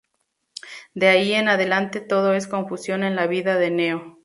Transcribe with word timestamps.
De 0.95 1.09
ahí 1.09 1.31
en 1.33 1.47
adelante 1.47 2.01
todo 2.01 2.33
es 2.33 2.47
confusión 2.47 3.03
en 3.03 3.15
la 3.15 3.27
vida 3.27 3.57
de 3.59 3.69
Neo. 3.69 4.17